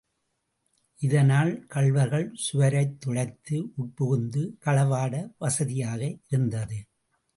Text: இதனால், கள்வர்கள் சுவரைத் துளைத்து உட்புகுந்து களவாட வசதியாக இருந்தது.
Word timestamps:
இதனால், 0.99 1.65
கள்வர்கள் 1.65 2.35
சுவரைத் 2.35 2.95
துளைத்து 2.99 3.71
உட்புகுந்து 3.75 4.57
களவாட 4.65 5.33
வசதியாக 5.37 6.17
இருந்தது. 6.29 6.85